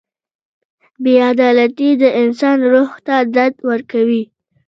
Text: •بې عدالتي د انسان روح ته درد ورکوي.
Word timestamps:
•بې 1.03 1.15
عدالتي 1.31 1.89
د 2.01 2.03
انسان 2.21 2.57
روح 2.71 2.89
ته 3.05 3.15
درد 3.35 3.55
ورکوي. 3.69 4.23